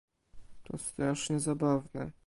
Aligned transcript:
"To 0.63 0.77
strasznie 0.77 1.39
zabawne." 1.39 2.11